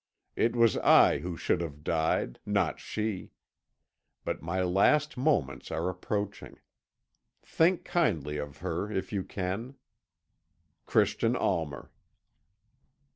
It 0.35 0.55
was 0.55 0.77
I 0.77 1.19
who 1.19 1.37
should 1.37 1.61
have 1.61 1.83
died, 1.83 2.39
not 2.43 2.79
she; 2.79 3.33
but 4.25 4.41
my 4.41 4.63
last 4.63 5.15
moments 5.15 5.69
are 5.69 5.89
approaching. 5.89 6.57
Think 7.43 7.85
kindly 7.85 8.37
of 8.37 8.57
her 8.65 8.91
if 8.91 9.13
you 9.13 9.23
can. 9.23 9.75
"Christian 10.87 11.35
Almer." 11.35 11.91